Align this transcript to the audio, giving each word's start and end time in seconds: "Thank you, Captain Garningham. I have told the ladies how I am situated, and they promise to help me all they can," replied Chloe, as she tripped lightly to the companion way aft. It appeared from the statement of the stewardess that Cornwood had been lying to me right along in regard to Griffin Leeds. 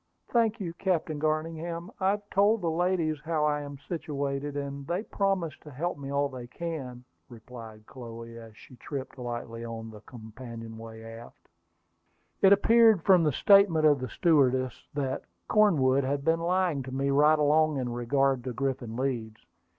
"Thank 0.29 0.59
you, 0.59 0.73
Captain 0.73 1.19
Garningham. 1.19 1.91
I 1.99 2.09
have 2.09 2.27
told 2.31 2.61
the 2.61 2.71
ladies 2.71 3.19
how 3.23 3.45
I 3.45 3.61
am 3.61 3.77
situated, 3.87 4.57
and 4.57 4.87
they 4.87 5.03
promise 5.03 5.53
to 5.61 5.69
help 5.69 5.99
me 5.99 6.09
all 6.11 6.27
they 6.27 6.47
can," 6.47 7.03
replied 7.29 7.85
Chloe, 7.85 8.35
as 8.35 8.57
she 8.57 8.77
tripped 8.77 9.19
lightly 9.19 9.61
to 9.61 9.89
the 9.91 10.01
companion 10.01 10.79
way 10.79 11.03
aft. 11.03 11.47
It 12.41 12.51
appeared 12.51 13.03
from 13.03 13.23
the 13.23 13.31
statement 13.31 13.85
of 13.85 13.99
the 13.99 14.09
stewardess 14.09 14.87
that 14.95 15.21
Cornwood 15.47 16.03
had 16.03 16.25
been 16.25 16.39
lying 16.39 16.81
to 16.81 16.91
me 16.91 17.11
right 17.11 17.37
along 17.37 17.77
in 17.77 17.89
regard 17.91 18.43
to 18.45 18.53
Griffin 18.53 18.95
Leeds. 18.95 19.45